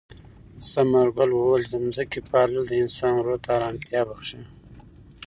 [0.69, 4.41] ثمرګل وویل چې د ځمکې پالل د انسان روح ته ارامتیا بښي.